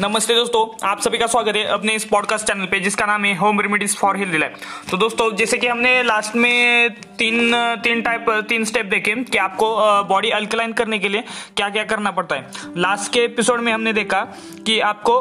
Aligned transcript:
नमस्ते 0.00 0.34
दोस्तों, 0.34 0.88
आप 0.88 1.00
सभी 1.00 1.18
का 1.18 1.26
स्वागत 1.26 1.56
है 1.56 1.64
अपने 1.64 1.94
इस 1.94 2.04
पॉडकास्ट 2.04 2.46
चैनल 2.46 2.66
पे, 2.66 2.78
जिसका 2.80 3.06
नाम 3.06 3.24
है 3.24 3.34
home 3.36 3.60
remedies 3.60 3.96
for 3.96 4.16
healthy 4.16 4.38
life 4.38 4.86
तो 4.90 4.96
दोस्तों, 4.96 5.30
जैसे 5.36 5.58
कि 5.58 5.66
हमने 5.66 6.02
लास्ट 6.02 6.36
में 6.36 6.90
तीन 7.18 7.52
तीन 7.84 8.00
टाइप 8.02 8.30
तीन 8.48 8.64
स्टेप 8.64 8.86
देखे, 8.86 9.14
कि 9.14 9.38
आपको 9.38 9.76
बॉडी 10.08 10.30
अल्कलाइन 10.30 10.72
करने 10.72 10.98
के 10.98 11.08
लिए 11.08 11.24
क्या 11.56 11.68
क्या 11.70 11.84
करना 11.84 12.10
पड़ता 12.10 12.36
है। 12.36 12.50
लास्ट 12.76 13.12
के 13.12 13.24
एपिसोड 13.24 13.60
में 13.60 13.72
हमने 13.72 13.92
देखा 13.92 14.24
कि 14.66 14.78
आपको 14.82 15.20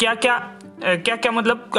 क्या 0.00 0.14
क्या 0.16 0.38
क्या 0.82 1.16
क्या 1.16 1.32
मतलब 1.32 1.70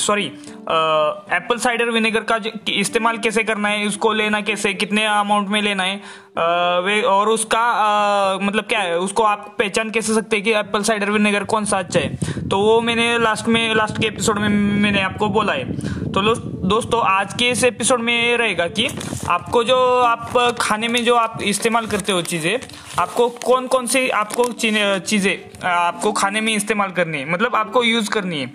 सॉरी 0.00 0.32
एप्पल 0.60 1.58
साइडर 1.58 1.90
विनेगर 1.90 2.20
का 2.22 2.38
इस्तेमाल 2.70 3.18
कैसे 3.18 3.42
करना 3.42 3.68
है? 3.68 3.86
उसको 3.86 4.12
लेना 4.12 4.40
कैसे? 4.40 4.72
कितने 4.74 5.04
अमाउंट 5.06 5.48
में 5.48 5.60
लेना 5.62 5.82
है? 5.82 5.96
आ, 6.38 6.78
वे 6.78 7.00
और 7.02 7.28
उसका 7.28 7.60
आ, 7.60 8.38
मतलब 8.38 8.64
क्या 8.64 8.80
है? 8.80 8.98
उसको 8.98 9.22
आप 9.22 9.54
पहचान 9.58 9.90
कैसे 9.90 10.14
सकते 10.14 10.36
हैं 10.36 10.44
कि 10.44 10.52
एप्पल 10.52 10.82
साइडर 10.82 11.10
विनेगर 11.10 11.44
कौन 11.44 11.64
सा 11.64 11.78
अच्छा 11.78 12.00
है? 12.00 12.48
तो 12.48 12.58
वो 12.58 12.80
मैंने 12.80 13.16
लास्ट 13.18 13.48
में 13.48 13.74
लास्ट 13.74 14.00
के 14.00 14.06
एपिसोड 14.06 14.38
में 14.38 14.48
मैंने 14.48 15.02
आपको 15.02 15.28
बोला 15.28 15.52
है। 15.52 15.64
तो 16.12 16.34
दोस्तों 16.68 17.02
आज 17.06 17.32
के 17.34 17.48
इस 17.50 17.64
एपिसोड 17.64 18.00
में 18.00 18.36
रहेगा 18.36 18.66
कि 18.68 18.88
आपको 19.28 19.62
जो 19.64 19.76
आप 20.00 20.56
खाने 20.60 20.88
में 20.88 21.04
जो 21.04 21.14
आप 21.14 21.38
इस्तेमाल 21.42 21.86
करते 21.86 22.12
हो 22.12 22.22
चीज़ें 22.22 22.58
आपको 22.98 23.28
कौन 23.44 23.66
कौन 23.66 23.86
सी 23.86 24.08
आपको 24.10 24.44
चीज़ें 24.44 25.68
आपको 25.68 26.12
खाने 26.12 26.40
में 26.40 26.54
इस्तेमाल 26.54 26.90
करनी 26.90 27.18
है? 27.18 27.30
मतलब 27.32 27.56
आपको 27.56 27.84
यूज़ 27.84 28.10
करनी 28.10 28.40
है। 28.40 28.52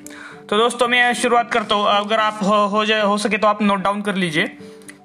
तो 0.49 0.57
दोस्तों 0.57 0.87
मैं 0.87 1.13
शुरुआत 1.13 1.51
करता 1.51 1.75
हूँ। 1.75 1.85
अगर 1.87 2.19
आप 2.19 2.39
हो, 2.43 2.55
हो 2.67 2.83
जाए 2.85 3.01
हो 3.01 3.17
सके 3.17 3.37
तो 3.37 3.47
आप 3.47 3.61
नोट 3.61 3.79
डाउन 3.79 4.01
कर 4.01 4.15
लीजिए। 4.15 4.45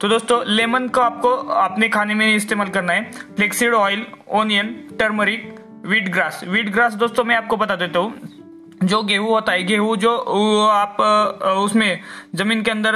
तो 0.00 0.08
दोस्तों 0.08 0.42
लेमन 0.46 0.88
को 0.88 1.00
आपको 1.00 1.28
अपने 1.58 1.88
खाने 1.88 2.14
में 2.14 2.34
इस्तेमाल 2.34 2.68
करना 2.68 2.92
है। 2.92 3.10
Flaxseed 3.36 3.74
oil 3.74 4.04
onion 4.32 4.74
turmeric 4.98 5.54
wheat 5.86 6.08
grass 6.12 6.40
wheat 6.44 6.68
grass 6.72 6.94
दोस्तों 6.94 7.24
मैं 7.24 7.36
आपको 7.36 7.56
बता 7.56 7.76
देता 7.76 7.98
हूँ। 7.98 8.39
जो 8.80 9.02
गेहूँ 9.02 9.28
होता 9.28 9.52
है, 9.52 9.62
गेहूँ 9.64 9.96
जो 9.96 10.10
आप 10.66 11.00
उसमें 11.58 12.00
ज़मीन 12.34 12.62
के 12.62 12.70
अंदर 12.70 12.94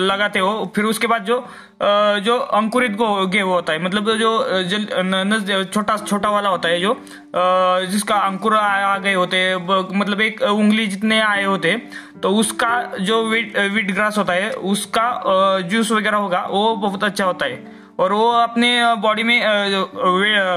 लगाते 0.00 0.38
हो, 0.38 0.72
फिर 0.76 0.84
उसके 0.84 1.06
बाद 1.06 1.24
जो 1.24 1.38
जो 2.22 2.36
अंकुरित 2.36 2.96
गेहूँ 3.30 3.52
होता 3.52 3.72
है 3.72 3.82
मतलब 3.84 4.10
जो 4.18 4.62
जल 4.64 5.64
छोटा 5.64 5.96
छोटा 5.98 6.30
वाला 6.30 6.48
होता 6.48 6.68
है 6.68 6.80
जो 6.80 6.94
जिसका 7.90 8.14
अंकुर 8.16 8.56
आ 8.56 8.96
गए 8.98 9.14
होते 9.14 9.56
मतलब 9.56 10.20
एक 10.20 10.42
उंगली 10.42 10.86
जितने 10.86 11.20
आए 11.20 11.44
होते 11.44 11.76
तो 12.22 12.30
उसका 12.36 12.70
जो 13.00 13.22
वीट 13.24 13.58
वीट 13.58 13.92
ग्रास 13.94 14.18
होता 14.18 14.32
है, 14.32 14.50
उसका 14.50 15.60
जूस 15.62 15.90
वगैरह 15.92 16.16
होगा, 16.16 16.46
वो 16.50 16.76
बहुत 16.76 17.04
अच्छा 17.04 17.24
होता 17.24 17.46
है। 17.46 17.84
और 17.98 18.12
वो 18.12 18.30
अपने 18.32 18.70
बॉडी 19.02 19.22
में 19.22 19.40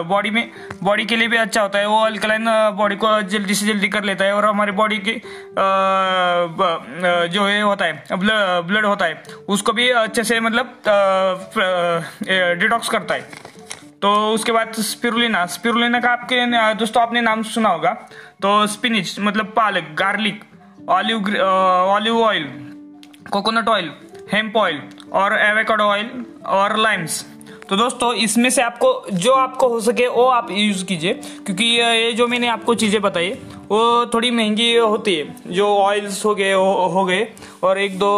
बॉडी 0.07 0.29
में 0.29 0.49
बॉडी 0.83 1.05
के 1.05 1.15
लिए 1.15 1.27
भी 1.27 1.37
अच्छा 1.37 1.61
होता 1.61 1.79
है। 1.79 1.87
वो 1.87 1.99
अल्कलाइन 2.05 2.45
बॉडी 2.77 2.95
को 2.95 3.21
जल्दी 3.23 3.55
से 3.55 3.65
जल्दी 3.65 3.87
कर 3.89 4.03
लेता 4.03 4.25
है 4.25 4.33
और 4.35 4.45
हमारे 4.45 4.71
बॉडी 4.73 4.97
की 4.99 5.13
जो 7.29 7.45
है 7.45 7.61
होता 7.61 7.85
है 7.85 8.03
ब्लड 8.13 8.85
होता 8.85 9.05
है, 9.05 9.23
उसको 9.47 9.73
भी 9.73 9.89
अच्छे 9.89 10.23
से 10.23 10.39
मतलब 10.39 10.81
डिटॉक्स 12.59 12.89
करता 12.89 13.13
है। 13.13 13.47
तो 14.01 14.09
उसके 14.33 14.51
बाद 14.51 14.73
स्पिरुलिना 14.81 15.45
स्पिरुलिना 15.47 15.99
का 15.99 16.09
आपके 16.09 16.45
दोस्तों 16.75 17.01
आपने 17.03 17.21
नाम 17.21 17.41
सुना 17.45 17.69
होगा। 17.69 17.91
तो 18.41 18.67
स्पिनिच 18.67 19.19
मतलब 19.19 19.53
पालक 19.55 19.95
garlic 19.99 20.43
olive 20.89 21.35
olive 21.39 22.19
oil 22.19 22.47
coconut 23.31 23.67
oil 23.69 23.91
hemp 24.33 24.57
oil 24.57 24.81
और 25.13 25.33
एवेकाडो 25.33 25.83
ऑयल 25.83 26.25
और 26.45 26.77
लाइम्स 26.77 27.25
तो 27.69 27.75
दोस्तों 27.75 28.13
इसमें 28.13 28.49
से 28.49 28.61
आपको 28.61 29.05
जो 29.13 29.33
आपको 29.33 29.67
हो 29.67 29.79
सके 29.79 30.07
वो 30.07 30.23
आप 30.25 30.47
यूज़ 30.51 30.85
कीजिए 30.85 31.13
क्योंकि 31.45 31.65
ये 31.65 32.11
जो 32.11 32.27
मैंने 32.27 32.47
आपको 32.47 32.75
चीज़ें 32.75 33.01
बताई 33.01 33.29
वो 33.69 34.05
थोड़ी 34.05 34.31
महँगी 34.31 34.75
होती 34.75 35.15
है। 35.15 35.35
जो 35.47 35.67
ऑयल्स 35.77 36.25
हो 36.25 36.35
गए 36.35 36.53
हो, 36.53 37.05
गए 37.05 37.27
और 37.63 37.77
एक 37.77 37.99
दो 37.99 38.09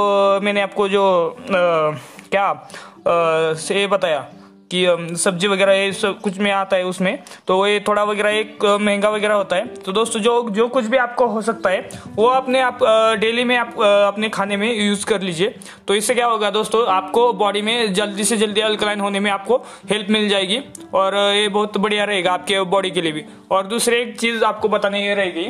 मैंने 0.44 0.62
आपको 0.62 0.88
जो 0.90 1.04
आ, 1.30 1.92
क्या 2.32 2.46
आ, 2.46 3.54
से 3.54 3.88
बताया। 3.88 4.28
कि 4.72 5.16
सब्ज़ी 5.18 5.48
वगैरह 5.48 5.74
ये 5.74 5.92
सब 5.94 6.20
कुछ 6.22 6.38
में 6.38 6.52
आता 6.52 6.78
है 6.78 6.86
उसमें 6.86 7.18
तो 7.48 7.66
ये 7.68 7.80
थोड़ा 7.88 8.04
वगैरह 8.04 8.30
एक 8.32 8.66
महँगा 8.82 9.10
वगैरह 9.10 9.34
होता 9.34 9.56
है। 9.56 9.66
तो 9.76 9.92
दोस्तों, 9.92 10.20
जो 10.22 10.50
जो 10.52 10.68
कुछ 10.68 10.86
भी 10.86 10.98
आपको 10.98 11.28
हो 11.28 11.42
सकता 11.42 11.70
है, 11.70 11.90
वो 12.08 12.28
अपने 12.28 12.62
आप 12.62 12.80
डेली 13.20 13.44
में 13.44 13.56
आप 13.58 13.82
अपने 13.82 14.30
खाने 14.30 14.58
में 14.58 14.74
यूज़ 14.78 15.06
कर 15.06 15.22
लीजिए। 15.22 15.56
तो 15.88 15.96
इससे 15.96 16.14
क्या 16.16 16.28
होगा 16.28 16.50
दोस्तों, 16.52 16.86
आपको 16.88 17.32
बॉडी 17.34 17.62
में 17.62 17.94
जल्दी 17.94 18.24
से 18.24 18.38
जल्दी 18.38 18.62
अल्कलाइन 18.62 19.00
होने 19.00 19.20
में 19.20 19.30
आपको 19.32 19.58
हेल्प 19.90 20.10
मिल 20.10 20.30
जाएगी, 20.30 20.60
और 20.94 21.16
ये 21.16 21.48
बहुत 21.50 21.78
बढ़िया 21.78 22.04
रहेगा 22.04 22.32
आपके 22.34 22.62
बॉडी 22.72 22.92
के 22.92 23.02
लिए 23.02 23.12
भी। 23.12 23.24
और 23.52 23.68
दूसरी 23.68 23.96
एक 23.96 24.20
चीज़ 24.20 24.44
आपको 24.44 24.70
बताने 24.70 25.06
ये 25.08 25.14
रहेगी 25.16 25.48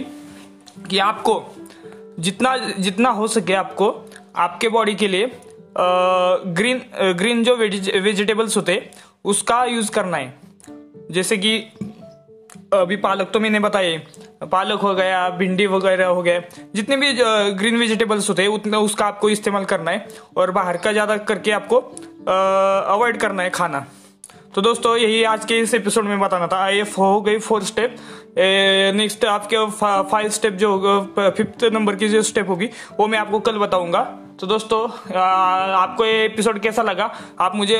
कि 0.89 0.97
आपको 0.99 1.43
जितना 2.19 2.57
जितना 2.57 3.09
हो 3.09 3.27
सके 3.27 3.53
आपको, 3.53 3.93
आपके 4.35 4.69
बॉडी 4.69 4.95
के 4.95 5.07
लिए 5.07 5.31
ग्रीन 5.77 6.81
ग्रीन 7.17 7.43
जो 7.43 7.55
वेजिटेबल्स 7.55 8.57
होते 8.57 8.73
उसका 9.25 9.63
यूज़ 9.65 9.91
करना 9.91 10.17
है। 10.17 10.33
जैसे 11.11 11.37
कि, 11.37 11.57
अभी 12.73 12.95
पालक 12.97 13.31
तो 13.33 13.39
मैंने 13.39 13.59
बताए 13.59 13.97
पालक 14.51 14.79
हो 14.79 14.93
गया, 14.95 15.29
भिंडी 15.29 15.65
वगैरह 15.67 16.05
हो 16.07 16.21
गया, 16.23 16.41
जितने 16.75 16.95
भी 16.97 17.13
ग्रीन 17.57 17.77
वेजिटेबल्स 17.77 18.29
होते 18.29 18.41
हैं, 18.41 18.49
उतना 18.49 18.77
उसका 18.79 19.05
आपको 19.05 19.29
इस्तेमाल 19.29 19.65
करना 19.65 19.91
है 19.91 20.07
और 20.37 20.51
बाहर 20.51 20.77
का 20.77 20.91
ज़्यादा 20.91 21.17
करके 21.23 21.51
आपको 21.51 21.79
अवॉइड 22.87 23.17
करना 23.17 23.43
है 23.43 23.49
खाना। 23.49 23.85
तो 24.55 24.61
दोस्तों, 24.61 24.95
यही 24.97 25.23
आज 25.23 25.45
के 25.45 25.59
इस 25.59 25.73
एपिसोड 25.73 26.05
में 26.05 26.19
बताना 26.19 26.47
था। 26.47 26.67
एफ़ 26.69 26.95
हो 26.97 27.21
गई 27.21 27.37
फोर 27.39 27.63
स्टेप 27.63 27.95
नेक्स्ट 28.95 29.25
आपके 29.25 29.65
फाइव 30.11 30.29
स्टेप 30.29 30.53
जो 30.53 30.71
होगा 30.71 31.29
फिफ्थ 31.29 31.63
नंबर 31.73 31.95
की 31.95 32.07
जो 32.09 32.21
स्टेप 32.23 32.49
होगी, 32.49 32.69
वो 32.99 33.07
मैं 33.07 33.19
आपको 33.19 33.39
कल 33.39 33.57
बताऊँगा। 33.57 34.01
तो 34.41 34.47
दोस्तों 34.47 34.79
आपको 35.13 36.05
ये 36.05 36.23
एपिसोड 36.25 36.59
कैसा 36.59 36.81
लगा? 36.81 37.09
आप 37.39 37.55
मुझे 37.55 37.75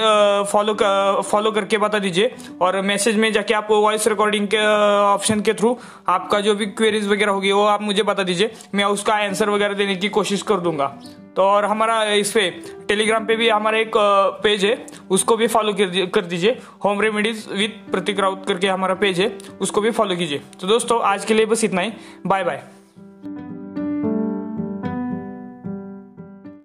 फॉलो 0.51 0.73
फॉलो 1.21 1.51
करके 1.51 1.77
बता 1.77 1.99
दीजिए 1.99 2.35
और 2.61 2.79
मैसेज 2.81 3.15
में 3.15 3.31
जाके 3.33 3.53
आप 3.53 3.67
वॉइस 3.71 4.07
रिकॉर्डिंग 4.07 4.47
के 4.47 4.57
ऑप्शन 5.03 5.39
के 5.41 5.53
थ्रू 5.53 5.75
आपका 6.07 6.39
जो 6.39 6.53
भी 6.55 6.65
क्वेरीज 6.67 7.07
वगैरह 7.07 7.31
होगी, 7.31 7.51
वो 7.51 7.63
आप 7.65 7.81
मुझे 7.81 8.03
बता 8.03 8.23
दीजिए। 8.23 8.51
मैं 8.75 8.85
उसका 8.85 9.13
आंसर 9.15 9.49
वगैरह 9.49 9.73
देने 9.73 9.95
की 9.95 10.09
कोशिश 10.09 10.41
कर 10.41 10.59
दूँगा। 10.59 10.87
तो 11.35 11.41
और 11.41 11.65
हमारा 11.65 12.03
इस 12.05 12.31
पे 12.31 12.49
टेलीग्राम 12.87 13.25
पे 13.25 13.35
भी 13.35 13.49
हमारा 13.49 13.77
एक 13.77 13.97
पेज 14.43 14.65
है, 14.65 14.75
उसको 15.11 15.37
भी 15.37 15.47
फॉलो 15.47 15.73
कर 15.79 16.25
दीजिए 16.25 16.57
home 16.85 17.01
remedies 17.01 17.47
with 17.51 17.91
Prateek 17.91 18.19
Raut 18.19 18.45
करके 18.47 18.67
हमारा 18.67 18.93
पेज 18.95 19.21
है, 19.21 19.31
उसको 19.61 19.81
भी 19.81 19.91
फॉलो 19.91 20.15
कीजिए। 20.15 20.41
तो 20.61 20.67
दोस्तों, 20.67 21.01
आज 21.03 21.25
के 21.25 21.33
लिए 21.33 21.45
बस 21.45 21.63
इतना 21.63 21.81
ही। 21.81 21.91
Bye 22.25 22.43
bye 22.43 22.63